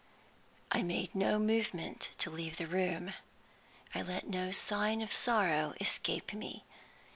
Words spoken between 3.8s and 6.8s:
I let no sign of sorrow escape me.